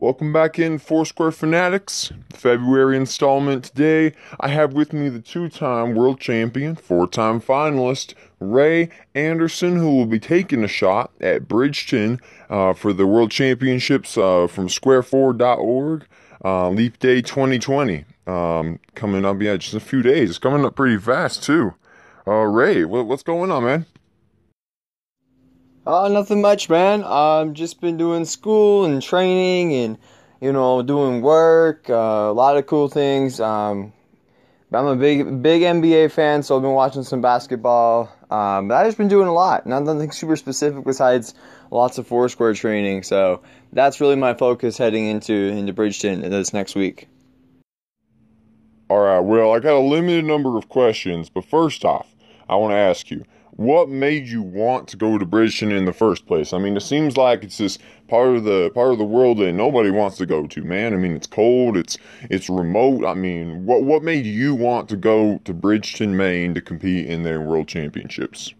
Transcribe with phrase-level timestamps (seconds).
[0.00, 2.10] Welcome back in, Foursquare Fanatics.
[2.32, 4.14] February installment today.
[4.40, 9.94] I have with me the two time world champion, four time finalist, Ray Anderson, who
[9.94, 12.18] will be taking a shot at Bridgton
[12.48, 16.06] uh, for the world championships uh, from square4.org,
[16.46, 18.06] uh, Leap Day 2020.
[18.26, 20.30] Um, coming up, yeah, just a few days.
[20.30, 21.74] It's coming up pretty fast, too.
[22.26, 23.86] Uh, Ray, what, what's going on, man?
[25.86, 27.02] Uh, nothing much, man.
[27.04, 29.98] I've just been doing school and training and,
[30.40, 33.40] you know, doing work, uh, a lot of cool things.
[33.40, 33.92] Um,
[34.72, 38.12] I'm a big, big NBA fan, so I've been watching some basketball.
[38.30, 39.66] Um, but I've just been doing a lot.
[39.66, 41.34] Not Nothing super specific besides
[41.70, 43.02] lots of Foursquare training.
[43.02, 47.08] So that's really my focus heading into, into Bridgton this next week.
[48.88, 52.12] All right, well, I got a limited number of questions, but first off,
[52.48, 53.24] I want to ask you
[53.60, 56.54] what made you want to go to Bridgton in the first place?
[56.54, 57.76] I mean, it seems like it's this
[58.08, 60.94] part of the part of the world that nobody wants to go to, man.
[60.94, 61.98] I mean, it's cold, it's
[62.30, 63.04] it's remote.
[63.04, 67.22] I mean, what what made you want to go to Bridgton, Maine to compete in
[67.22, 68.54] their world championships?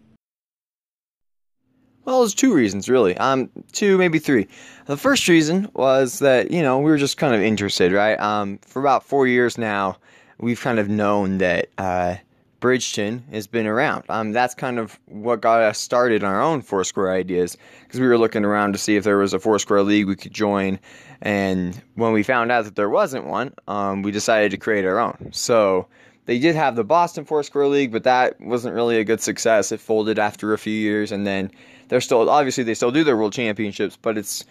[2.05, 3.17] Well, there's two reasons really.
[3.17, 4.47] Um, two maybe three.
[4.85, 8.19] The first reason was that you know we were just kind of interested, right?
[8.19, 9.97] Um, for about four years now,
[10.37, 12.17] we've kind of known that uh
[12.61, 14.05] Bridgton has been around.
[14.07, 18.07] Um, that's kind of what got us started on our own Foursquare ideas because we
[18.07, 20.79] were looking around to see if there was a Foursquare league we could join.
[21.21, 24.99] And when we found out that there wasn't one, um, we decided to create our
[24.99, 25.29] own.
[25.31, 25.87] So
[26.27, 29.71] they did have the Boston Foursquare League, but that wasn't really a good success.
[29.71, 31.51] It folded after a few years, and then
[31.89, 34.45] they're still obviously they still do their World Championships, but it's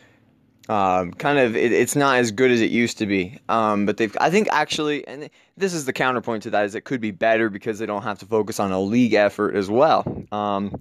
[0.71, 3.37] um, kind of it, it's not as good as it used to be.
[3.49, 6.85] Um, but they've I think actually, and this is the counterpoint to that is it
[6.85, 10.05] could be better because they don't have to focus on a league effort as well.
[10.31, 10.81] Um,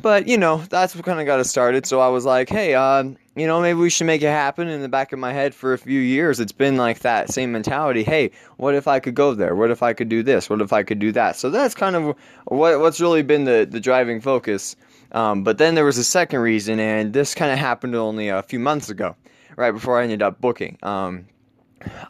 [0.00, 1.84] but you know that's what kind of got us started.
[1.84, 3.02] So I was like, hey, uh,
[3.34, 4.68] you know maybe we should make it happen.
[4.68, 7.50] In the back of my head for a few years, it's been like that same
[7.50, 8.04] mentality.
[8.04, 9.56] Hey, what if I could go there?
[9.56, 10.48] What if I could do this?
[10.48, 11.34] What if I could do that?
[11.34, 14.76] So that's kind of what what's really been the the driving focus.
[15.12, 18.42] Um, but then there was a second reason, and this kind of happened only a
[18.42, 19.14] few months ago,
[19.56, 20.78] right before I ended up booking.
[20.82, 21.26] Um,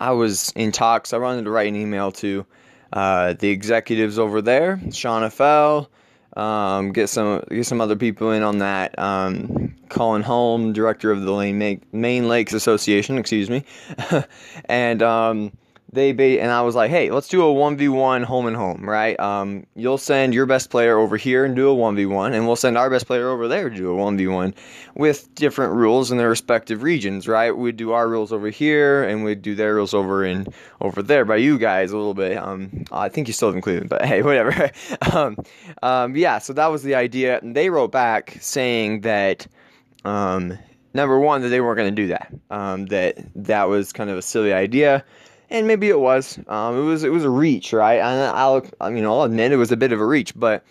[0.01, 1.13] I was in talks.
[1.13, 2.47] I wanted to write an email to
[2.93, 5.91] uh, the executives over there, Sean Fell,
[6.37, 8.99] um, get some get some other people in on that.
[8.99, 13.65] Um, Colin Holme, director of the Maine, Lakes Association, excuse me,
[14.67, 15.53] and um,
[15.93, 18.57] they ba- and I was like, hey, let's do a one v one home and
[18.57, 19.19] home, right?
[19.21, 22.47] Um, you'll send your best player over here and do a one v one, and
[22.47, 24.55] we'll send our best player over there to do a one v one
[24.95, 27.55] with different rules in their respective regions, right?
[27.55, 30.47] We'd do our rules over here, and we'd do their rules over in
[30.81, 32.39] over there by you guys a little bit.
[32.39, 34.71] Um, I think you still live in Cleveland, but hey, whatever.
[35.13, 35.37] um,
[35.83, 39.47] um, yeah, so that was the idea, and they wrote back saying that.
[40.05, 40.59] Um,
[40.95, 42.33] number one, that they weren't going to do that.
[42.51, 45.05] Um, that that was kind of a silly idea
[45.53, 46.39] and maybe it was.
[46.49, 48.01] Um, it was it was a reach, right?
[48.01, 50.65] And I'll I mean I'll admit it was a bit of a reach, but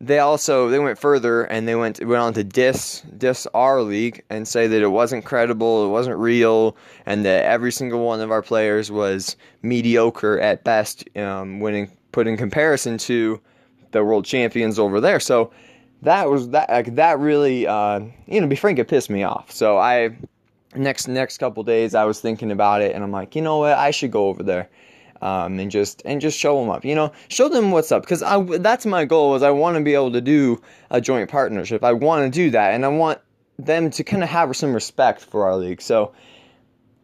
[0.00, 4.22] they also they went further and they went went on to diss diss our league
[4.30, 8.30] and say that it wasn't credible, it wasn't real, and that every single one of
[8.30, 13.40] our players was mediocre at best um, when in, put in comparison to
[13.90, 15.20] the world champions over there.
[15.20, 15.50] So
[16.02, 19.50] that was that like, that really uh, you know be frank it pissed me off.
[19.50, 20.16] So I
[20.74, 23.76] next next couple days I was thinking about it and I'm like, you know what,
[23.76, 24.68] I should go over there.
[25.22, 28.22] Um, and just and just show them up, you know, show them what's up because
[28.22, 31.84] I that's my goal is I want to be able to do a joint partnership.
[31.84, 33.20] I want to do that, and I want
[33.58, 35.82] them to kind of have some respect for our league.
[35.82, 36.12] So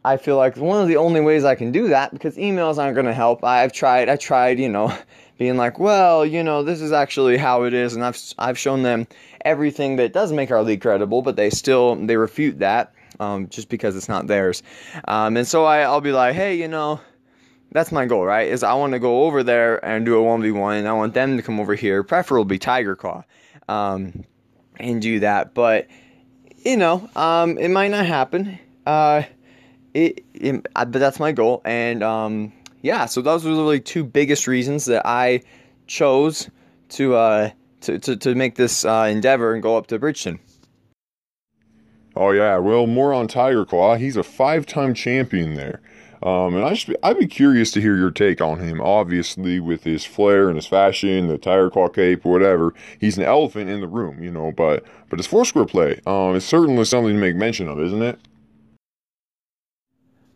[0.03, 2.95] I feel like one of the only ways I can do that because emails aren't
[2.95, 3.43] going to help.
[3.43, 4.97] I've tried, I tried, you know,
[5.37, 8.81] being like, well, you know, this is actually how it is, and I've I've shown
[8.81, 9.05] them
[9.45, 13.69] everything that does make our league credible, but they still they refute that um, just
[13.69, 14.63] because it's not theirs.
[15.07, 16.99] Um, and so I, I'll be like, hey, you know,
[17.71, 18.47] that's my goal, right?
[18.47, 21.37] Is I want to go over there and do a 1v1, and I want them
[21.37, 23.23] to come over here, preferably Tiger Claw,
[23.67, 24.23] um,
[24.79, 25.53] and do that.
[25.53, 25.87] But,
[26.57, 28.57] you know, um, it might not happen.
[28.85, 29.23] Uh,
[29.93, 31.61] it, it, but that's my goal.
[31.65, 35.41] And, um, yeah, so those were really two biggest reasons that I
[35.87, 36.49] chose
[36.89, 37.49] to, uh,
[37.81, 40.39] to, to, to make this uh, endeavor and go up to Bridgton.
[42.17, 43.95] Oh yeah, well, more on Tiger Claw.
[43.95, 45.81] He's a five-time champion there.
[46.23, 48.81] Um, and I just, I'd be curious to hear your take on him.
[48.81, 53.69] Obviously, with his flair and his fashion, the Tiger Claw cape, whatever, he's an elephant
[53.69, 54.51] in the room, you know.
[54.51, 58.19] But but his Foursquare play, um, is certainly something to make mention of, isn't it?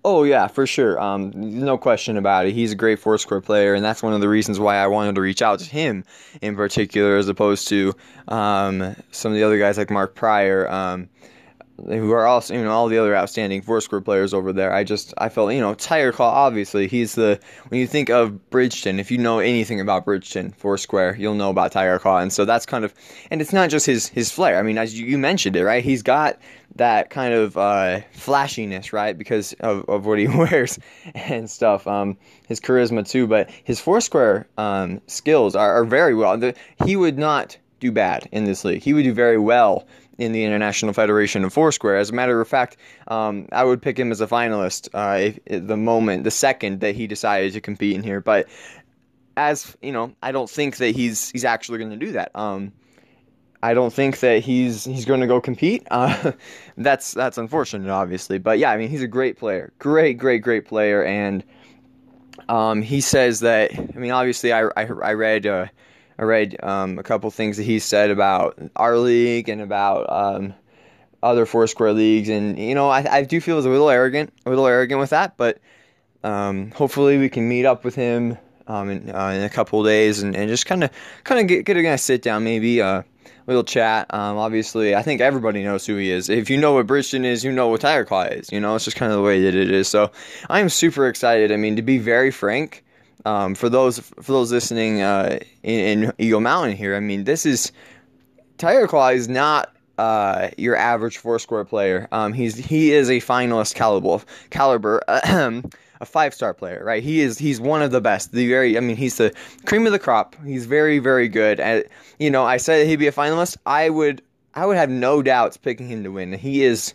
[0.04, 1.00] Oh yeah, for sure.
[1.02, 2.54] Um, no question about it.
[2.54, 5.22] He's a great Foursquare player, and that's one of the reasons why I wanted to
[5.22, 6.04] reach out to him
[6.42, 7.96] in particular, as opposed to
[8.28, 10.70] um, some of the other guys like Mark Pryor.
[10.72, 11.10] Um,
[11.88, 14.74] who are also you know all the other outstanding Foursquare players over there.
[14.74, 17.40] I just I felt you know Tiger Claw obviously he's the
[17.70, 21.72] when you think of Bridgton, if you know anything about Bridgton Foursquare, you'll know about
[21.72, 22.94] Tiger Claw, and so that's kind of
[23.30, 24.58] and it's not just his his flair.
[24.58, 25.84] I mean, as you, you mentioned it, right?
[25.84, 26.40] He's got
[26.76, 29.18] that kind of uh, flashiness, right?
[29.18, 30.80] Because of, of what he wears
[31.14, 31.88] and stuff.
[31.88, 32.18] Um,
[32.48, 36.38] his charisma too, but his Foursquare um, skills are, are very well.
[36.38, 36.56] The,
[36.86, 38.82] he would not do bad in this league.
[38.82, 39.86] He would do very well
[40.22, 41.98] in the International Federation of Foursquare.
[41.98, 42.78] As a matter of fact,
[43.08, 46.82] um, I would pick him as a finalist uh, if, if the moment, the second
[46.82, 48.22] that he decided to compete in here.
[48.22, 48.48] But
[49.36, 52.32] as you know, I don't think that he's he's actually going to do that.
[52.36, 52.72] Um,
[53.64, 55.88] I don't think that he's he's going to go compete.
[55.90, 56.34] Uh,
[56.78, 58.38] that's that's unfortunate, obviously.
[58.38, 61.44] But yeah, I mean, he's a great player, great, great, great player, and
[62.48, 63.72] um, he says that.
[63.74, 65.48] I mean, obviously, I I, I read.
[65.48, 65.66] Uh,
[66.22, 70.54] I read um, a couple things that he said about our league and about um,
[71.24, 74.68] other Foursquare leagues, and you know, I, I do feel a little arrogant, a little
[74.68, 75.58] arrogant with that, but
[76.24, 78.38] um, hopefully we can meet up with him
[78.68, 80.92] um, in, uh, in a couple days and, and just kind of
[81.24, 83.06] kind of get get a nice sit down, maybe uh, a
[83.48, 84.14] little chat.
[84.14, 86.30] Um, obviously, I think everybody knows who he is.
[86.30, 88.52] If you know what Bridgton is, you know what Tiger Claw is.
[88.52, 89.88] You know, it's just kind of the way that it is.
[89.88, 90.12] So
[90.52, 91.52] I am super excited.
[91.52, 92.84] I mean, to be very frank.
[93.26, 97.46] Um, for those for those listening uh, in, in, Eagle Mountain here, I mean, this
[97.46, 97.72] is
[98.58, 102.08] Tiger Claw is not uh, your average Foursquare player.
[102.12, 105.02] Um, he's he is a finalist caliber caliber.
[106.02, 107.04] a five star player, right?
[107.04, 108.32] He is he's one of the best.
[108.32, 109.34] The very I mean he's the
[109.66, 110.36] cream of the crop.
[110.44, 111.60] He's very very good.
[111.60, 111.88] At
[112.20, 113.58] you know I said he'd be a finalist.
[113.66, 114.22] I would
[114.54, 116.34] I would have no doubts picking him to win.
[116.34, 116.94] He is,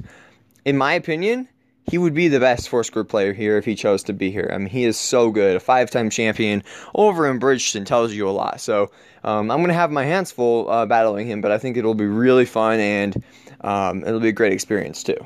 [0.64, 1.49] in my opinion,
[1.88, 4.50] he would be the best Foursquare player here if he chose to be here.
[4.52, 5.56] I mean, he is so good.
[5.56, 6.62] A five time champion
[6.94, 8.60] over in Bridgton tells you a lot.
[8.60, 8.90] So
[9.24, 11.94] um, I'm going to have my hands full uh, battling him, but I think it'll
[11.94, 13.22] be really fun and
[13.60, 15.18] um, it'll be a great experience too.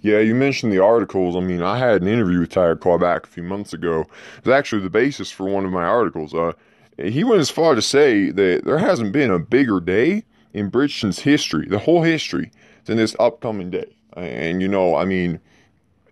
[0.00, 1.34] Yeah, you mentioned the articles.
[1.34, 4.02] I mean, I had an interview with Tiger Claw back a few months ago.
[4.02, 6.34] It was actually the basis for one of my articles.
[6.34, 6.52] Uh,
[6.98, 11.20] he went as far to say that there hasn't been a bigger day in Bridgton's
[11.20, 12.52] history, the whole history,
[12.84, 13.93] than this upcoming day.
[14.16, 15.40] And you know, I mean,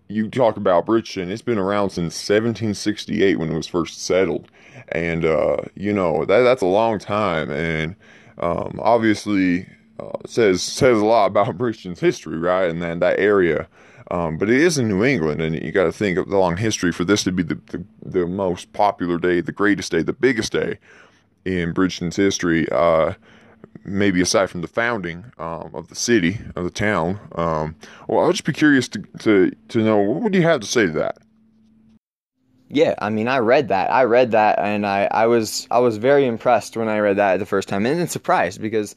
[0.08, 4.48] you talk about Bridgton, it's been around since 1768 when it was first settled.
[4.88, 7.50] And, uh, you know, that, that's a long time.
[7.50, 7.96] And
[8.38, 9.66] um, obviously,
[9.98, 12.68] uh, says says a lot about Bridgton's history, right?
[12.68, 13.68] And then that area.
[14.10, 16.58] Um, but it is in New England, and you got to think of the long
[16.58, 20.12] history for this to be the, the, the, most popular day, the greatest day, the
[20.12, 20.78] biggest day
[21.46, 22.68] in Bridgton's history.
[22.70, 23.14] Uh,
[23.84, 27.18] maybe aside from the founding um, of the city of the town.
[27.34, 27.76] Um,
[28.08, 30.86] well, I'll just be curious to, to to know what would you have to say
[30.86, 31.18] to that.
[32.68, 33.92] Yeah, I mean, I read that.
[33.92, 37.38] I read that, and I, I was I was very impressed when I read that
[37.38, 38.94] the first time, and then surprised because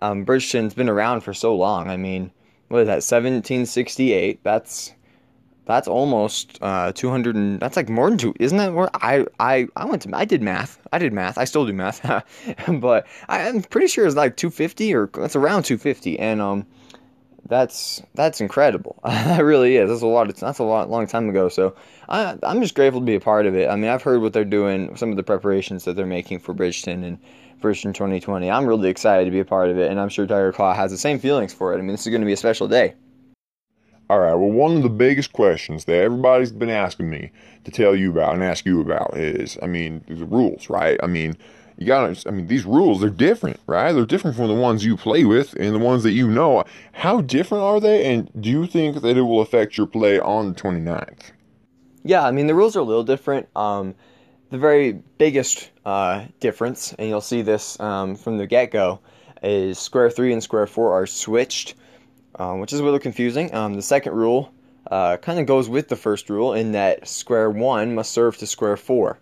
[0.00, 1.88] um, Bridgton's been around for so long.
[1.88, 2.30] I mean,
[2.68, 3.04] what is that?
[3.04, 4.40] 1768.
[4.42, 4.92] That's
[5.68, 8.90] that's almost uh, 200 and that's like more than two isn't that more?
[8.94, 10.80] I i i went to i did math.
[10.92, 11.36] I did math.
[11.36, 12.00] I still do math.
[12.68, 16.66] But I, am pretty sure it's like 250 or that's around 250 and um
[17.46, 18.98] that's that's incredible.
[19.04, 19.90] That really is.
[19.90, 21.50] That's a lot of, that's a lot long time ago.
[21.50, 21.76] So
[22.08, 23.68] i i'm just grateful to be a part of it.
[23.68, 26.54] I mean i've heard what they're doing some of the preparations that they're making for
[26.54, 27.18] bridgton and
[27.60, 29.90] Bridgton 2020 i'm really excited to be a part of it.
[29.90, 31.78] And i'm sure tiger claw has the same feelings for it.
[31.78, 32.94] I mean this is going to be a special day
[34.10, 37.30] all right, well, one of the biggest questions that everybody's been asking me
[37.64, 40.98] to tell you about and ask you about is, I mean, the rules, right?
[41.02, 41.36] I mean,
[41.76, 43.92] you gotta, I mean, these rules, they're different, right?
[43.92, 46.64] They're different from the ones you play with and the ones that you know.
[46.92, 48.04] How different are they?
[48.06, 51.32] And do you think that it will affect your play on the 29th?
[52.02, 53.48] Yeah, I mean, the rules are a little different.
[53.54, 53.94] Um,
[54.50, 59.00] the very biggest uh, difference, and you'll see this um, from the get go,
[59.42, 61.74] is square three and square four are switched
[62.38, 63.54] um, which is a little confusing.
[63.54, 64.52] Um, the second rule
[64.90, 68.46] uh, kind of goes with the first rule in that square one must serve to
[68.46, 69.18] square four.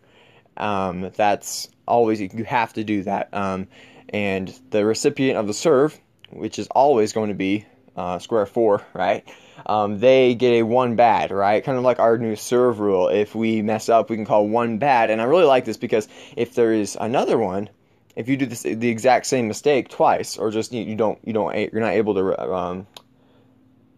[0.57, 3.33] Um, that's always, you have to do that.
[3.33, 3.69] Um,
[4.11, 5.99] and the recipient of the serve,
[6.31, 9.27] which is always going to be uh, square four, right?
[9.65, 11.65] Um, they get a one bad, right?
[11.65, 13.09] Kind of like our new serve rule.
[13.09, 15.11] If we mess up, we can call one bad.
[15.11, 17.71] And I really like this because if there is another one,
[18.15, 21.35] if you do this, the exact same mistake twice, or just you, you don't you
[21.35, 22.87] don't you're not able to um,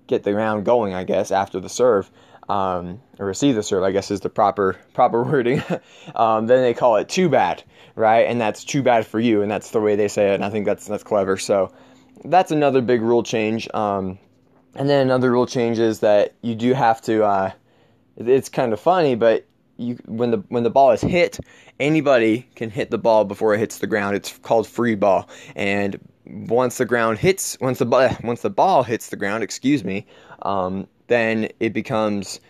[0.09, 2.11] get the round going, I guess, after the serve,
[2.49, 5.63] um, or receive the serve, I guess is the proper proper wording.
[6.17, 7.63] um, then they call it too bad,
[7.95, 8.23] right?
[8.23, 10.35] And that's too bad for you, and that's the way they say it.
[10.35, 11.37] And I think that's that's clever.
[11.37, 11.73] So
[12.25, 13.69] that's another big rule change.
[13.73, 14.19] Um,
[14.75, 17.25] and then another rule change is that you do have to.
[17.25, 17.53] Uh,
[18.17, 19.47] it's kind of funny, but
[19.77, 21.39] you when the when the ball is hit,
[21.79, 24.17] anybody can hit the ball before it hits the ground.
[24.17, 25.99] It's called free ball, and
[26.29, 30.07] once the ground hits, once the ball, once the ball hits the ground, excuse me,
[30.43, 32.41] um, then it becomes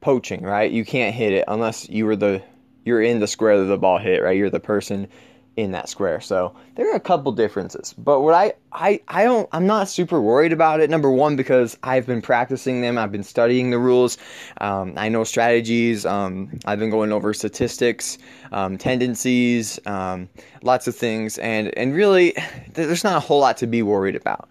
[0.00, 0.70] poaching, right?
[0.70, 2.42] You can't hit it unless you were the
[2.84, 4.36] you're in the square that the ball hit, right?
[4.36, 5.08] You're the person
[5.56, 6.20] in that square.
[6.20, 7.94] So there are a couple differences.
[7.96, 10.90] But what I I I don't I'm not super worried about it.
[10.90, 12.98] Number one because I've been practicing them.
[12.98, 14.18] I've been studying the rules.
[14.60, 16.04] Um, I know strategies.
[16.04, 18.18] Um, I've been going over statistics,
[18.52, 20.28] um, tendencies, um,
[20.62, 22.34] lots of things, and and really
[22.74, 24.48] there's not a whole lot to be worried about.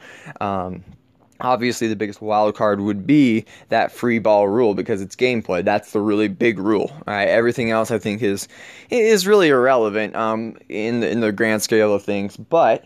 [1.41, 5.63] Obviously the biggest wild card would be that free ball rule because it's gameplay.
[5.63, 6.91] That's the really big rule.
[7.05, 7.27] Right?
[7.27, 8.47] Everything else I think is
[8.89, 12.37] is really irrelevant um, in the, in the grand scale of things.
[12.37, 12.85] But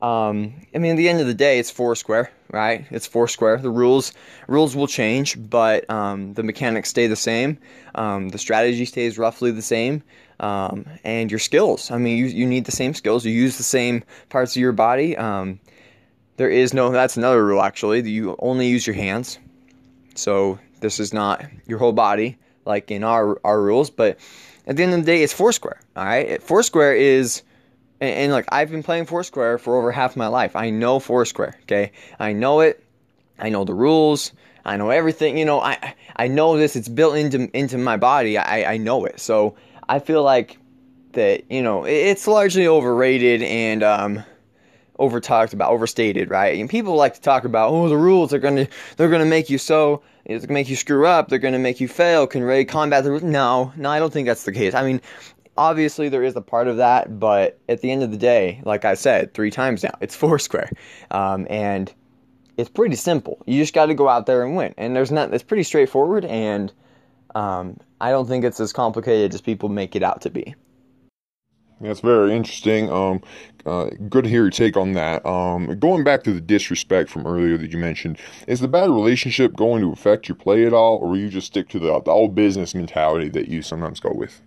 [0.00, 2.86] um, I mean, at the end of the day, it's four square right?
[2.90, 4.12] It's four square The rules
[4.46, 7.58] rules will change, but um, the mechanics stay the same.
[7.94, 10.02] Um, the strategy stays roughly the same.
[10.40, 11.90] Um, and your skills.
[11.90, 13.24] I mean, you, you need the same skills.
[13.24, 15.16] You use the same parts of your body.
[15.16, 15.58] Um,
[16.38, 18.08] there is no, that's another rule actually.
[18.08, 19.38] You only use your hands.
[20.14, 23.90] So this is not your whole body like in our, our rules.
[23.90, 24.18] But
[24.66, 25.80] at the end of the day, it's Foursquare.
[25.96, 26.42] All right.
[26.42, 27.42] Foursquare is,
[28.00, 30.56] and, and like I've been playing Foursquare for over half my life.
[30.56, 31.58] I know Foursquare.
[31.62, 31.92] Okay.
[32.18, 32.82] I know it.
[33.38, 34.32] I know the rules.
[34.64, 35.38] I know everything.
[35.38, 36.76] You know, I I know this.
[36.76, 38.36] It's built into into my body.
[38.36, 39.18] I I know it.
[39.18, 39.56] So
[39.88, 40.58] I feel like
[41.12, 41.50] that.
[41.50, 44.24] You know, it's largely overrated and um
[44.98, 46.58] over talked about, overstated, right?
[46.58, 49.58] And people like to talk about, oh, the rules are gonna they're gonna make you
[49.58, 52.26] so it's gonna make you screw up, they're gonna make you fail.
[52.26, 53.22] Can Ray combat the rules?
[53.22, 54.74] No, no, I don't think that's the case.
[54.74, 55.00] I mean,
[55.56, 58.84] obviously there is a part of that, but at the end of the day, like
[58.84, 60.70] I said three times now, it's Foursquare,
[61.10, 61.92] um, and
[62.56, 63.42] it's pretty simple.
[63.46, 65.32] You just got to go out there and win, and there's not.
[65.34, 66.72] It's pretty straightforward, and
[67.34, 70.54] um, I don't think it's as complicated as people make it out to be.
[71.80, 72.90] That's very interesting.
[72.90, 73.22] Um,
[73.64, 75.24] uh, good to hear your take on that.
[75.24, 79.54] Um, going back to the disrespect from earlier that you mentioned, is the bad relationship
[79.54, 82.10] going to affect your play at all, or will you just stick to the, the
[82.10, 84.40] old business mentality that you sometimes go with?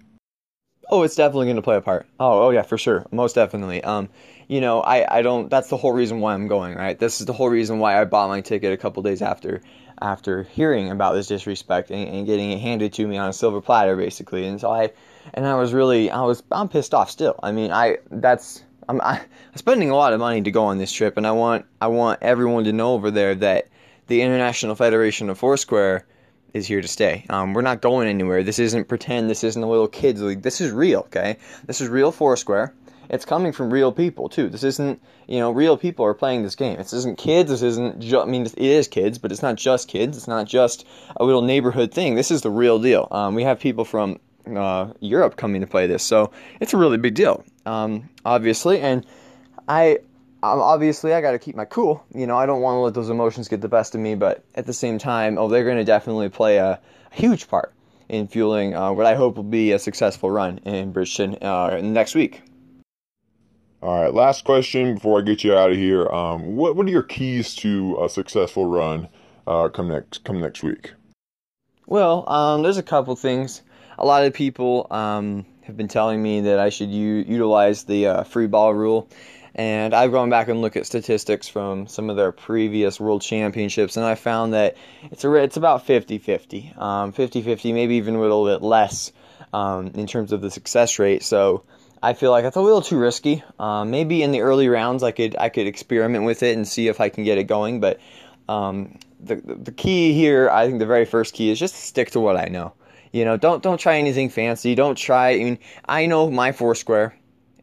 [0.90, 2.06] Oh, it's definitely going to play a part.
[2.20, 3.82] Oh, oh yeah, for sure, most definitely.
[3.82, 4.10] Um,
[4.50, 5.50] you know, I, I don't.
[5.50, 6.76] That's the whole reason why I'm going.
[6.76, 7.00] Right.
[7.00, 9.62] This is the whole reason why I bought my ticket a couple days after
[10.02, 13.62] after hearing about this disrespect and, and getting it handed to me on a silver
[13.62, 14.46] platter, basically.
[14.46, 14.92] And so I
[15.34, 17.40] and I was really I was I'm pissed off still.
[17.42, 20.78] I mean, I that's I'm I, am spending a lot of money to go on
[20.78, 23.68] this trip, and I want I want everyone to know over there that
[24.08, 26.06] the International Federation of Foursquare
[26.54, 27.26] is here to stay.
[27.30, 28.44] Um, we're not going anywhere.
[28.44, 29.30] This isn't pretend.
[29.30, 30.42] This isn't a little kids league.
[30.42, 31.00] This is real.
[31.02, 32.74] Okay, this is real Foursquare.
[33.10, 34.48] It's coming from real people too.
[34.50, 36.78] This isn't you know real people are playing this game.
[36.78, 37.50] This isn't kids.
[37.50, 40.18] This isn't ju- I mean it is kids, but it's not just kids.
[40.18, 40.86] It's not just
[41.18, 42.16] a little neighborhood thing.
[42.16, 43.08] This is the real deal.
[43.12, 44.20] Um, we have people from
[44.58, 46.04] uh, Europe coming to play this.
[46.04, 48.80] So it's a really big deal, um, obviously.
[48.80, 49.06] And
[49.68, 50.00] I,
[50.44, 52.04] obviously, I got to keep my cool.
[52.14, 54.16] You know, I don't want to let those emotions get the best of me.
[54.16, 56.80] But at the same time, oh, they're going to definitely play a, a,
[57.16, 57.74] huge part
[58.10, 62.16] in fueling uh, what I hope will be a successful run in Bridgton uh, next
[62.16, 62.42] week.
[63.82, 66.08] All right, last question before I get you out of here.
[66.10, 69.08] Um, what what are your keys to a successful run
[69.48, 70.92] uh, come next come next week?
[71.88, 73.64] Well, um, there's a couple things
[74.02, 78.08] a lot of people um, have been telling me that I should u- utilize the
[78.08, 79.08] uh, free ball rule.
[79.54, 83.98] And I've gone back and looked at statistics from some of their previous world championships,
[83.98, 84.76] and I found that
[85.12, 86.74] it's a, it's about 50 50.
[86.78, 89.12] Um, 50 50, maybe even a little bit less
[89.54, 91.22] um, in terms of the success rate.
[91.22, 91.64] So
[92.02, 93.44] I feel like it's a little too risky.
[93.60, 96.88] Um, maybe in the early rounds, I could I could experiment with it and see
[96.88, 97.82] if I can get it going.
[97.82, 98.00] But
[98.50, 102.20] um, the the key here, I think the very first key is just stick to
[102.20, 102.74] what I know.
[103.12, 104.76] You know, don't don't try anything fancy.
[104.76, 105.32] Don't try.
[105.32, 107.14] I mean, I know my Foursquare,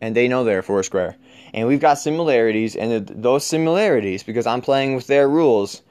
[0.01, 1.17] and they know their Foursquare,
[1.55, 2.77] and we've got similarities.
[2.77, 5.83] And those similarities, because I'm playing with their rules,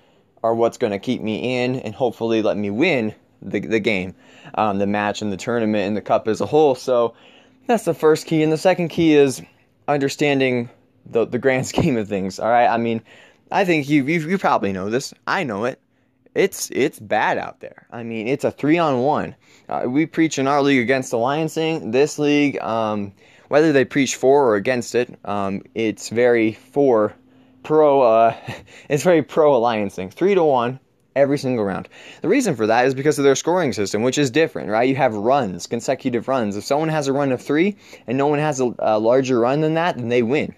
[0.44, 4.14] are what's going to keep me in and hopefully let me win the the game,
[4.56, 6.76] um, the match, and the tournament, and the cup as a whole.
[6.76, 7.16] So
[7.66, 9.42] that's the first key, and the second key is
[9.88, 10.70] understanding
[11.08, 12.40] the the grand scheme of things.
[12.40, 13.02] All right, I mean,
[13.52, 15.16] I think you you, you probably know this.
[15.26, 15.80] I know it
[16.38, 17.88] it's it's bad out there.
[17.92, 19.36] I mean, it's a three on one.
[19.68, 21.92] Uh, we preach in our league against alliancing.
[21.92, 23.12] This league, um,
[23.48, 27.14] whether they preach for or against it, um, it's very for
[27.64, 28.02] pro.
[28.02, 28.36] Uh,
[28.90, 30.14] it's very pro alliancing.
[30.14, 30.80] Three to one
[31.16, 31.90] every single round.
[32.22, 34.88] The reason for that is because of their scoring system, which is different, right?
[34.88, 36.56] You have runs, consecutive runs.
[36.56, 37.76] If someone has a run of three
[38.06, 40.56] and no one has a, a larger run than that, then they win.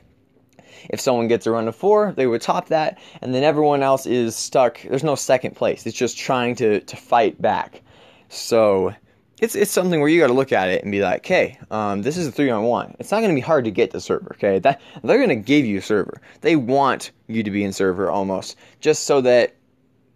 [0.89, 4.05] If someone gets a run of four, they would top that, and then everyone else
[4.05, 4.81] is stuck.
[4.81, 5.86] There's no second place.
[5.86, 7.81] It's just trying to, to fight back.
[8.29, 8.93] So
[9.41, 12.01] it's it's something where you got to look at it and be like, hey, um,
[12.01, 12.95] this is a three on one.
[13.00, 14.36] It's not going to be hard to get the server.
[14.36, 16.21] Okay, that they're going to give you server.
[16.41, 19.55] They want you to be in server almost, just so that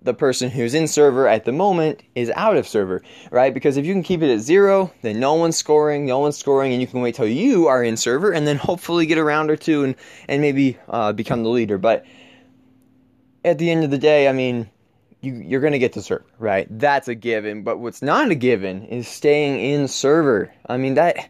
[0.04, 3.54] the person who's in server at the moment is out of server, right?
[3.54, 6.74] Because if you can keep it at zero, then no one's scoring, no one's scoring,
[6.74, 9.50] and you can wait till you are in server and then hopefully get a round
[9.50, 9.96] or two and,
[10.28, 11.78] and maybe uh, become the leader.
[11.78, 12.06] But
[13.46, 14.70] at the end of the day, I mean,
[15.22, 16.68] you, you're going to get to server, right?
[16.70, 17.64] That's a given.
[17.64, 20.54] But what's not a given is staying in server.
[20.68, 21.30] I mean, that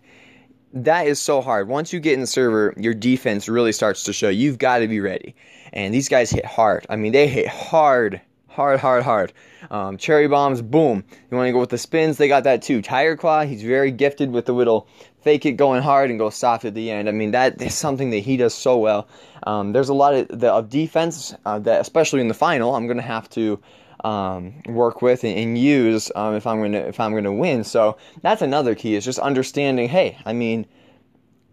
[0.73, 1.67] that is so hard.
[1.67, 4.29] Once you get in server, your defense really starts to show.
[4.29, 5.35] You've got to be ready.
[5.71, 6.87] And these guys hit hard.
[6.89, 8.19] I mean, they hit hard
[8.53, 9.33] hard, hard, hard.
[9.72, 11.03] Um, cherry bombs, boom.
[11.29, 12.17] You want to go with the spins?
[12.17, 12.81] They got that too.
[12.81, 14.88] Tiger Claw, he's very gifted with the little
[15.22, 17.10] fake it going hard and go soft at the end.
[17.10, 19.07] I mean, that is something that he does so well.
[19.43, 22.86] Um, there's a lot of, the, of defense uh, that, especially in the final, I'm
[22.86, 23.60] going to have to
[24.03, 27.63] um, work with and, and use um, if I'm to if I'm to win.
[27.63, 29.88] So that's another key is just understanding.
[29.88, 30.67] Hey, I mean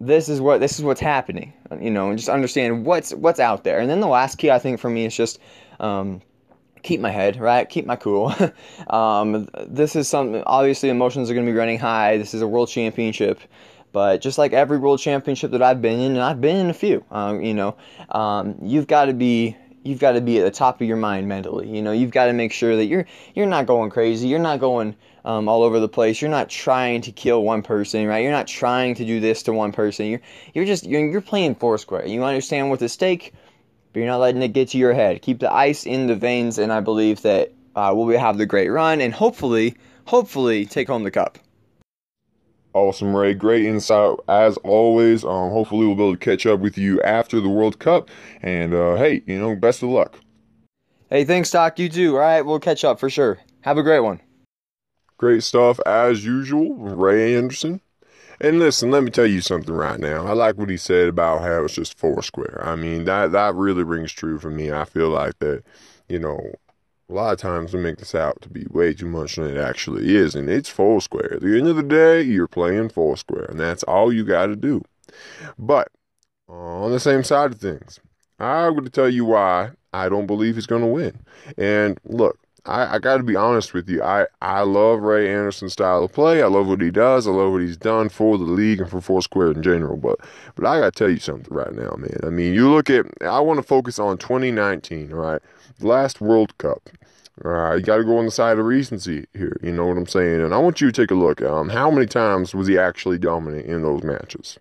[0.01, 3.65] this is what this is what's happening you know and just understand what's what's out
[3.65, 5.39] there and then the last key i think for me is just
[5.79, 6.23] um,
[6.83, 7.69] keep my head right?
[7.69, 8.35] Keep my cool.
[8.89, 12.17] Um, this is something obviously emotions are going to be running high.
[12.17, 13.41] This is a world championship
[13.93, 16.75] but just like every world championship that i've been in and i've been in a
[16.75, 17.77] few um, you know
[18.11, 21.29] um, you've got to be you've got to be at the top of your mind
[21.29, 21.69] mentally.
[21.69, 24.29] You know you've got to make sure that you're you're not going crazy.
[24.29, 24.95] You're not going
[25.25, 26.21] um, all over the place.
[26.21, 28.23] You're not trying to kill one person right?
[28.23, 30.07] You're not trying to do this to one person.
[30.07, 30.21] You're
[30.55, 32.07] you're just you're, you're playing foursquare.
[32.07, 33.33] You understand what's at stake
[33.93, 35.23] but you're not letting it get to your head.
[35.23, 38.69] Keep the ice in the veins, and I believe that uh, we'll have the great
[38.69, 41.39] run and hopefully, hopefully take home the cup.
[42.73, 43.35] Awesome, Ray.
[43.35, 45.25] Great insight as always.
[45.25, 48.09] Um, hopefully, we'll be able to catch up with you after the World Cup.
[48.43, 50.21] And uh, hey, you know, best of luck.
[51.09, 51.81] Hey, thanks, Doc.
[51.81, 52.15] You too.
[52.15, 53.41] All right, we'll catch up for sure.
[53.63, 54.21] Have a great one.
[55.19, 57.81] Great stuff as usual, Ray Anderson.
[58.41, 60.27] And listen, let me tell you something right now.
[60.27, 62.63] I like what he said about how it's just Foursquare.
[62.65, 64.73] I mean, that that really rings true for me.
[64.73, 65.63] I feel like that,
[66.09, 66.55] you know,
[67.11, 69.59] a lot of times we make this out to be way too much than it
[69.59, 71.35] actually is, and it's Foursquare.
[71.35, 74.57] At the end of the day, you're playing Foursquare, and that's all you got to
[74.57, 74.83] do.
[75.59, 75.89] But
[76.49, 78.01] uh, on the same side of things,
[78.39, 81.19] I'm going to tell you why I don't believe he's going to win.
[81.59, 84.03] And look, I, I got to be honest with you.
[84.03, 86.43] I, I love Ray Anderson's style of play.
[86.43, 87.27] I love what he does.
[87.27, 89.97] I love what he's done for the league and for Foursquare in general.
[89.97, 90.19] But
[90.55, 92.21] but I got to tell you something right now, man.
[92.23, 93.07] I mean, you look at.
[93.23, 95.11] I want to focus on 2019.
[95.11, 95.41] Right,
[95.81, 96.91] last World Cup.
[97.43, 99.57] All right, you got to go on the side of recency here.
[99.63, 100.43] You know what I'm saying?
[100.43, 101.41] And I want you to take a look.
[101.41, 104.59] Um, how many times was he actually dominant in those matches?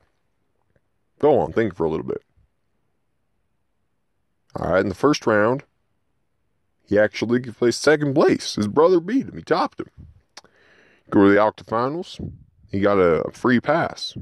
[1.20, 2.24] Go on, think for a little bit.
[4.56, 5.64] All right, in the first round,
[6.90, 8.56] he actually placed second place.
[8.56, 9.36] His brother beat him.
[9.36, 9.92] He topped him.
[11.12, 12.20] Go to the octafinals.
[12.72, 14.18] He got a free pass.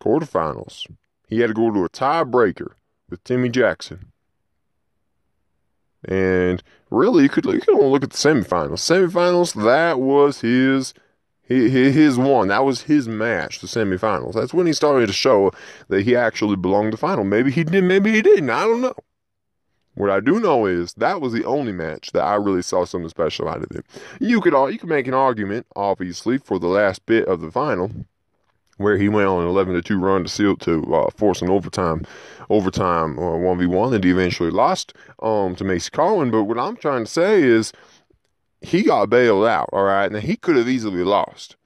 [0.00, 0.86] Quarterfinals.
[1.28, 2.74] He had to go to a tiebreaker
[3.10, 4.12] with Timmy Jackson.
[6.04, 8.78] And really, you could you could only look at the semifinals.
[8.78, 10.94] Semifinals, that was his
[11.42, 12.48] his one.
[12.48, 14.34] That was his match, the semifinals.
[14.34, 15.50] That's when he started to show
[15.88, 17.24] that he actually belonged to the final.
[17.24, 18.50] Maybe he did, maybe he didn't.
[18.50, 18.94] I don't know.
[19.98, 23.08] What I do know is that was the only match that I really saw something
[23.08, 23.84] special out of it.
[24.20, 27.50] You could all you could make an argument, obviously, for the last bit of the
[27.50, 27.90] final,
[28.76, 31.50] where he went on an 11 to 2 run to seal to uh, force an
[31.50, 32.06] overtime
[32.48, 36.30] overtime 1v1 uh, and he eventually lost um, to Macy Carwin.
[36.30, 37.72] But what I'm trying to say is
[38.60, 40.12] he got bailed out, all right?
[40.12, 41.56] Now he could have easily lost.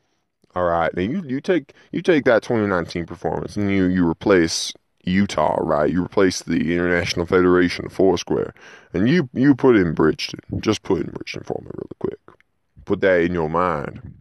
[0.54, 0.94] All right.
[0.94, 4.72] Now you, you take you take that 2019 performance and you you replace
[5.04, 5.90] Utah, right?
[5.90, 8.54] You replace the International Federation of Foursquare,
[8.92, 10.40] and you you put in Bridgton.
[10.60, 12.38] Just put in Bridgton for me, really quick.
[12.84, 14.14] Put that in your mind.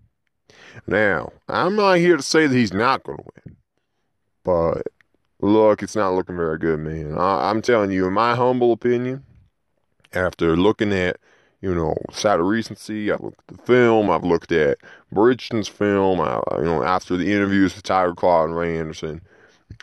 [0.87, 3.57] Now, I'm not here to say that he's not going to win,
[4.43, 4.87] but
[5.41, 7.17] look, it's not looking very good, man.
[7.17, 9.23] I, I'm telling you, in my humble opinion,
[10.13, 11.17] after looking at
[11.61, 13.11] you know, side of recency.
[13.11, 14.09] I've looked at the film.
[14.09, 14.79] I've looked at
[15.11, 16.19] Bridgton's film.
[16.19, 19.21] I, you know, after the interviews with Tiger Claw and Ray Anderson,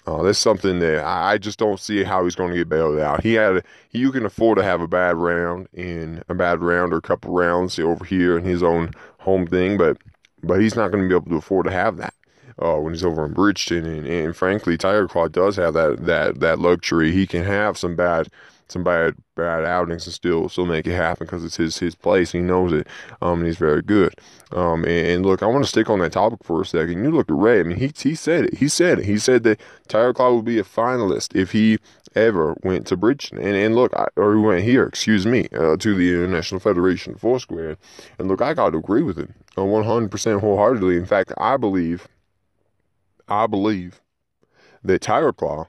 [0.07, 2.99] uh, that's something that I, I just don't see how he's going to get bailed
[2.99, 3.23] out.
[3.23, 6.93] He had, a, you can afford to have a bad round in a bad round
[6.93, 9.99] or a couple rounds over here in his own home thing, but
[10.43, 12.15] but he's not going to be able to afford to have that
[12.61, 13.85] uh, when he's over in Bridgton.
[13.85, 17.13] And, and frankly, Tiger Claw does have that that that luxury.
[17.13, 18.29] He can have some bad
[18.69, 22.35] some bad bad outings and still still make it happen because it's his his place.
[22.35, 22.87] and He knows it,
[23.23, 24.15] um, and he's very good.
[24.53, 27.03] Um, and, and look, I want to stick on that topic for a second.
[27.05, 27.61] You look at Ray.
[27.61, 28.55] I mean, he he said it.
[28.59, 29.05] He said it.
[29.05, 31.79] He said that Tiger Claw would be a finalist if he
[32.15, 33.39] ever went to Bridgton.
[33.39, 37.15] And and look, I, or he went here, excuse me, uh, to the International Federation
[37.15, 37.77] of Foursquare.
[38.19, 39.35] And look, I got to agree with him.
[39.57, 40.97] 100% wholeheartedly.
[40.97, 42.07] In fact, I believe,
[43.27, 44.01] I believe
[44.85, 45.67] that Tiger Claw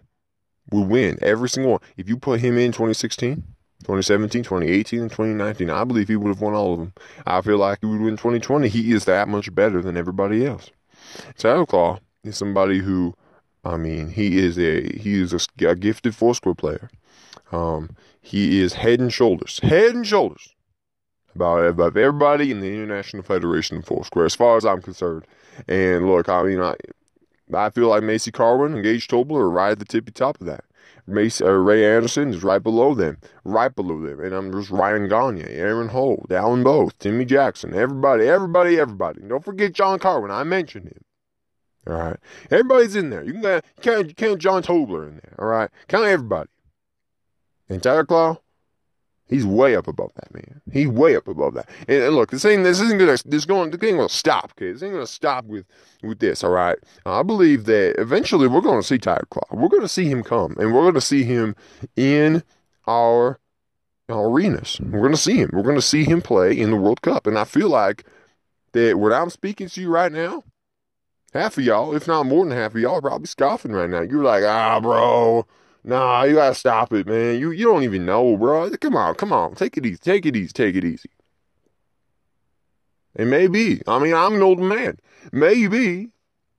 [0.71, 1.81] will win every single one.
[1.97, 3.35] If you put him in 2016,
[3.81, 6.93] 2017, 2018, and 2019, I believe he would have won all of them.
[7.25, 8.67] I feel like he would win 2020.
[8.67, 10.69] He is that much better than everybody else.
[11.37, 13.13] Tiger Claw is somebody who,
[13.63, 16.89] I mean, he is a he is a, a gifted Foursquare player.
[17.51, 20.53] Um, he is head and shoulders, head and shoulders
[21.35, 25.25] about above everybody in the International Federation of Foursquare, as far as I'm concerned.
[25.67, 26.75] And look, I mean, I
[27.53, 30.47] I feel like Macy Carwin and Gage Tobler are right at the tippy top of
[30.47, 30.63] that.
[31.07, 34.19] Uh, Ray Anderson is right below them, right below them.
[34.19, 39.21] And I'm just Ryan Gagne, Aaron Holt, Alan Both, Timmy Jackson, everybody, everybody, everybody.
[39.27, 40.29] Don't forget John Carwin.
[40.29, 41.03] I mentioned him.
[41.87, 42.17] All right.
[42.51, 43.23] Everybody's in there.
[43.23, 45.35] You can count, count John Tobler in there.
[45.39, 45.69] All right.
[45.87, 46.49] Count everybody.
[47.67, 48.37] And Tiger Claw,
[49.29, 50.61] he's way up above that, man.
[50.71, 51.69] He's way up above that.
[51.87, 54.81] And, and look, this ain't this isn't gonna this going this ain't gonna stop, kids.
[54.81, 55.65] This ain't gonna stop with
[56.03, 56.77] with this, all right.
[57.05, 59.43] I believe that eventually we're gonna see Tiger Claw.
[59.51, 61.55] We're gonna see him come, and we're gonna see him
[61.95, 62.43] in
[62.87, 63.39] our,
[64.09, 64.79] our arenas.
[64.81, 65.51] We're gonna see him.
[65.53, 67.27] We're gonna see him play in the World Cup.
[67.27, 68.05] And I feel like
[68.73, 70.43] that when I'm speaking to you right now,
[71.33, 74.01] half of y'all, if not more than half of y'all, are probably scoffing right now.
[74.01, 75.45] You're like, ah, bro,
[75.83, 77.39] nah, you gotta stop it, man.
[77.39, 78.69] You you don't even know, bro.
[78.77, 81.09] Come on, come on, take it easy, take it easy, take it easy.
[83.15, 84.97] And maybe, I mean, I'm an old man.
[85.31, 86.11] Maybe,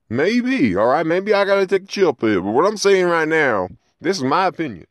[0.09, 2.43] maybe, all right, maybe I gotta take a chill pill.
[2.43, 3.69] But what I'm saying right now,
[4.01, 4.87] this is my opinion,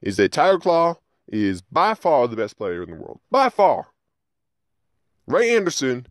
[0.00, 0.96] is that Tiger Claw
[1.28, 3.20] is by far the best player in the world.
[3.30, 3.88] By far.
[5.26, 6.06] Ray Anderson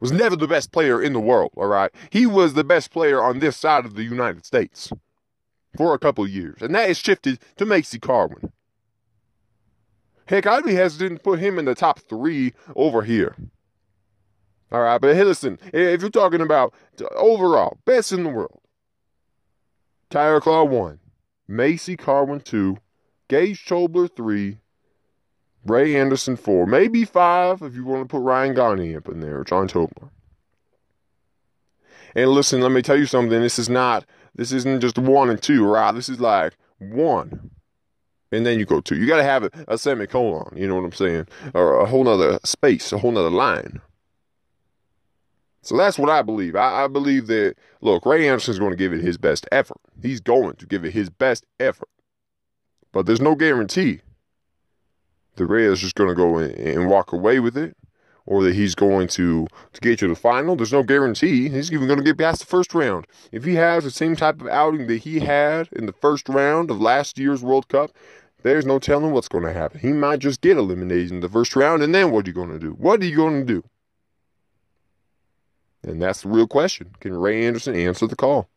[0.00, 1.90] was never the best player in the world, all right?
[2.10, 4.90] He was the best player on this side of the United States
[5.76, 8.52] for a couple years, and that has shifted to Macy Carwin.
[10.26, 13.34] Heck, I'd be hesitant to put him in the top three over here.
[14.72, 16.72] All right, but hey, listen, if you're talking about
[17.16, 18.60] overall best in the world,
[20.08, 21.00] Tiger Claw one,
[21.48, 22.76] Macy Carwin two,
[23.28, 24.58] Gage Tobler three,
[25.64, 29.42] Ray Anderson four, maybe five if you want to put Ryan Gagne up in there,
[29.42, 30.10] John Tobler.
[32.14, 33.40] And listen, let me tell you something.
[33.40, 34.04] This is not.
[34.40, 35.92] This isn't just one and two, right?
[35.92, 37.50] This is like one,
[38.32, 38.96] and then you go two.
[38.96, 40.56] You got to have a, a semicolon.
[40.56, 41.28] You know what I'm saying?
[41.52, 43.82] Or a whole nother space, a whole nother line.
[45.60, 46.56] So that's what I believe.
[46.56, 49.76] I, I believe that, look, Ray Anderson's going to give it his best effort.
[50.00, 51.90] He's going to give it his best effort.
[52.92, 54.00] But there's no guarantee
[55.36, 57.76] that Ray is just going to go and walk away with it
[58.30, 60.54] or that he's going to, to get to the final.
[60.54, 63.08] There's no guarantee he's even going to get past the first round.
[63.32, 66.70] If he has the same type of outing that he had in the first round
[66.70, 67.90] of last year's World Cup,
[68.44, 69.80] there's no telling what's going to happen.
[69.80, 72.52] He might just get eliminated in the first round, and then what are you going
[72.52, 72.70] to do?
[72.70, 73.64] What are you going to do?
[75.82, 76.94] And that's the real question.
[77.00, 78.48] Can Ray Anderson answer the call?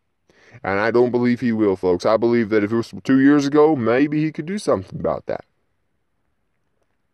[0.63, 2.05] And I don't believe he will, folks.
[2.05, 5.25] I believe that if it was two years ago, maybe he could do something about
[5.25, 5.45] that.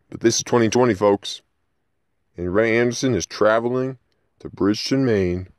[0.10, 1.42] But this is 2020, folks.
[2.40, 3.98] And Ray Anderson is traveling
[4.40, 5.50] to Bridgton, Maine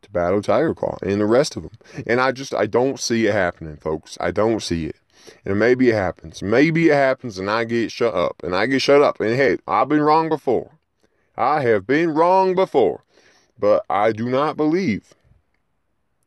[0.00, 1.72] to battle Tiger Claw and the rest of them.
[2.06, 4.16] And I just, I don't see it happening, folks.
[4.18, 4.96] I don't see it.
[5.44, 6.42] And maybe it happens.
[6.42, 8.42] Maybe it happens and I get shut up.
[8.42, 9.20] And I get shut up.
[9.20, 10.70] And hey, I've been wrong before.
[11.36, 13.04] I have been wrong before.
[13.58, 15.12] But I do not believe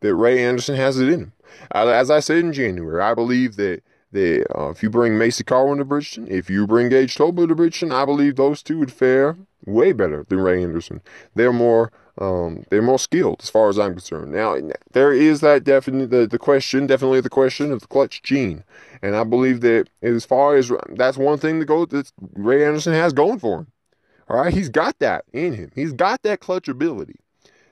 [0.01, 1.33] that Ray Anderson has it in him.
[1.71, 3.81] As I said in January, I believe that
[4.12, 7.56] that uh, if you bring Macy Carwin to Bridgton, if you bring Gage Tobler to
[7.56, 11.02] Bridgton, I believe those two would fare way better than Ray Anderson.
[11.36, 14.32] They're more um, they're more skilled as far as I'm concerned.
[14.34, 14.58] Now
[14.91, 18.63] there is that definite the, the question, definitely the question of the clutch gene,
[19.02, 22.93] and I believe that as far as that's one thing to go that Ray Anderson
[22.93, 23.67] has going for him.
[24.28, 25.72] All right, he's got that in him.
[25.74, 27.15] He's got that clutch ability.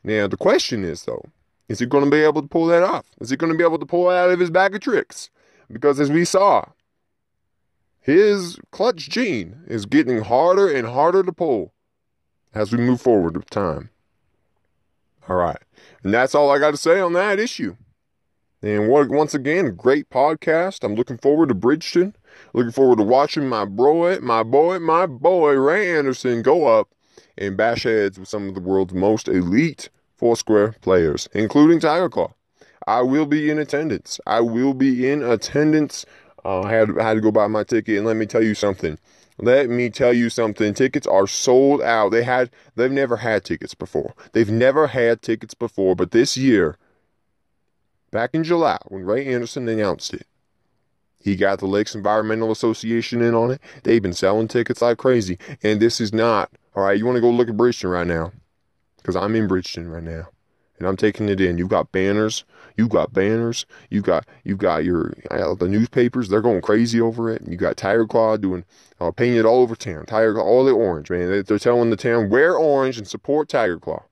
[0.04, 1.24] Now, the question is, though,
[1.70, 3.06] is he going to be able to pull that off?
[3.20, 5.30] Is he going to be able to pull out of his bag of tricks?
[5.72, 6.66] Because as we saw,
[8.00, 11.74] his clutch gene is getting harder and harder to pull
[12.54, 13.90] as we move forward with time.
[15.28, 15.60] All right.
[16.04, 17.76] And that's all I got to say on that issue.
[18.62, 20.84] And once again, great podcast.
[20.84, 22.16] I'm looking forward to Bridgton.
[22.54, 26.90] Looking forward to watching my boy, my boy, my boy Ray Anderson go up
[27.38, 32.34] and bash heads with some of the world's most elite Foursquare players, including Tiger Claw.
[32.88, 34.20] I will be in attendance.
[34.26, 36.06] I will be in attendance.
[36.46, 38.56] Uh, I had, I had to go buy my ticket, and let me tell you
[38.56, 38.98] something.
[39.40, 40.74] Let me tell you something.
[40.74, 42.10] Tickets are sold out.
[42.10, 44.16] They had they've never had tickets before.
[44.32, 46.78] They've never had tickets before, but this year
[48.10, 50.26] back in July when Ray Anderson announced it.
[51.20, 53.62] He got the Lakes Environmental Association in on it.
[53.84, 55.38] They've been selling tickets like crazy.
[55.62, 58.32] And this is not, all right, you want to go look at Bridgton right now.
[58.98, 60.30] because I'm in Bridgton right now
[60.78, 61.58] and I'm taking it in.
[61.58, 62.44] You've got banners,
[62.78, 66.30] You've got banners, you got you've got your uh, the newspapers.
[66.30, 67.42] They're going crazy over it.
[67.48, 68.64] You got Tiger Claw doing
[69.02, 70.06] uh, painting it all over town.
[70.06, 71.30] Tiger Claw, all the orange, man.
[71.30, 74.04] They, they're telling the town wear orange and support Tiger Claw.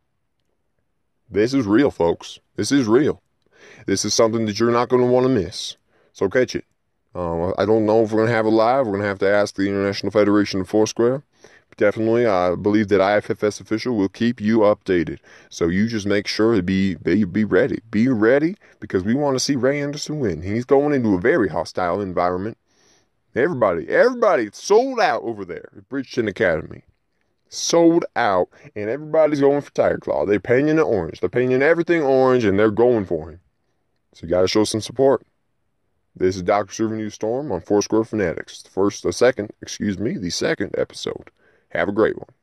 [1.29, 2.39] This is real, folks.
[2.55, 3.21] This is real.
[3.85, 5.77] This is something that you're not going to want to miss.
[6.11, 6.65] So catch it.
[7.13, 8.87] Um, I don't know if we're going to have it live.
[8.87, 11.23] We're going to have to ask the International Federation of Foursquare
[11.77, 15.19] definitely I believe that IFFS official will keep you updated.
[15.49, 17.79] So you just make sure to be be, ready.
[17.91, 20.41] Be ready because we want to see Ray Anderson win.
[20.41, 22.57] He's going into a very hostile environment.
[23.35, 26.83] Everybody, everybody, sold out over there at Bridgton Academy.
[27.49, 30.25] Sold out, and everybody's going for Tiger Claw.
[30.25, 31.19] They're painting it orange.
[31.19, 33.39] They're painting everything orange, and they're going for him.
[34.13, 35.25] So you got to show some support.
[36.15, 36.97] This is Dr.
[36.97, 38.61] You Storm on Foursquare Fanatics.
[38.61, 41.29] The first, the second, excuse me, the second episode.
[41.77, 42.34] Have a great one.